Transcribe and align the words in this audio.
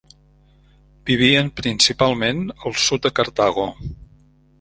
Vivien 1.09 1.51
principalment 1.59 2.39
al 2.71 2.75
sud 2.85 3.05
de 3.05 3.13
Cartago. 3.21 3.67